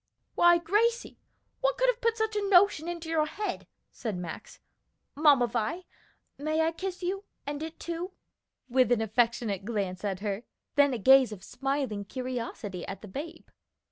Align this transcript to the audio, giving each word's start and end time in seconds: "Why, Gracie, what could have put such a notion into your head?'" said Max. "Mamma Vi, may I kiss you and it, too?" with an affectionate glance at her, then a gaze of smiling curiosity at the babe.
"Why, 0.33 0.57
Gracie, 0.57 1.19
what 1.59 1.77
could 1.77 1.87
have 1.87 2.01
put 2.01 2.17
such 2.17 2.35
a 2.35 2.41
notion 2.49 2.87
into 2.87 3.07
your 3.07 3.27
head?'" 3.27 3.67
said 3.91 4.17
Max. 4.17 4.59
"Mamma 5.13 5.45
Vi, 5.45 5.85
may 6.39 6.61
I 6.61 6.71
kiss 6.71 7.03
you 7.03 7.23
and 7.45 7.61
it, 7.61 7.79
too?" 7.79 8.11
with 8.67 8.91
an 8.91 9.01
affectionate 9.03 9.63
glance 9.63 10.03
at 10.03 10.21
her, 10.21 10.41
then 10.73 10.95
a 10.95 10.97
gaze 10.97 11.31
of 11.31 11.43
smiling 11.43 12.05
curiosity 12.05 12.83
at 12.87 13.03
the 13.03 13.07
babe. 13.07 13.45